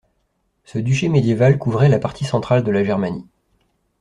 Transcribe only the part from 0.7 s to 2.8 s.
duché médiéval couvrait la partie centrale de